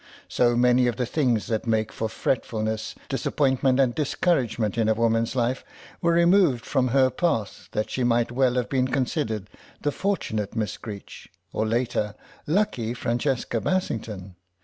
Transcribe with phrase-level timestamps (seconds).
[0.27, 5.35] So many of the things that make for fretfulness, disappointment and discouragement in a woman's
[5.35, 5.63] life
[6.01, 9.47] were removed from her path that she might well have been considered
[9.83, 12.15] the fortunate Miss Greech, or later,
[12.47, 14.33] lucky Francesca Bassington.